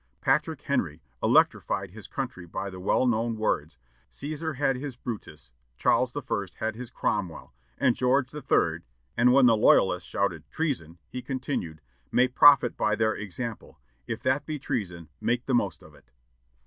[0.19, 3.77] Patrick Henry electrified his country by the well known words,
[4.11, 6.47] "Cæsar had his Brutus, Charles I.
[6.57, 8.79] had his Cromwell, and George III."
[9.15, 13.79] and when the loyalists shouted, "Treason!" he continued, "may profit by their example.
[14.07, 16.09] If that be treason, make the most of it."